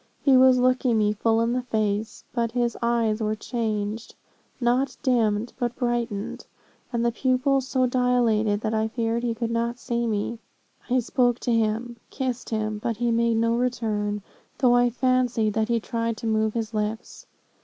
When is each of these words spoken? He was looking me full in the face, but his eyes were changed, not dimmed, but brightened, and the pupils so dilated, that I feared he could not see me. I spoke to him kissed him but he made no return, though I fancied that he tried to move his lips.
He 0.23 0.35
was 0.35 0.57
looking 0.57 0.97
me 0.97 1.13
full 1.13 1.41
in 1.41 1.53
the 1.53 1.61
face, 1.61 2.23
but 2.33 2.53
his 2.53 2.75
eyes 2.81 3.21
were 3.21 3.35
changed, 3.35 4.15
not 4.59 4.97
dimmed, 5.03 5.53
but 5.59 5.75
brightened, 5.75 6.47
and 6.91 7.05
the 7.05 7.11
pupils 7.11 7.67
so 7.67 7.85
dilated, 7.85 8.61
that 8.61 8.73
I 8.73 8.87
feared 8.87 9.21
he 9.21 9.35
could 9.35 9.51
not 9.51 9.77
see 9.77 10.07
me. 10.07 10.39
I 10.89 11.01
spoke 11.01 11.37
to 11.41 11.51
him 11.53 11.97
kissed 12.09 12.49
him 12.49 12.79
but 12.79 12.97
he 12.97 13.11
made 13.11 13.37
no 13.37 13.53
return, 13.53 14.23
though 14.57 14.73
I 14.75 14.89
fancied 14.89 15.53
that 15.53 15.69
he 15.69 15.79
tried 15.79 16.17
to 16.17 16.25
move 16.25 16.55
his 16.55 16.73
lips. 16.73 17.27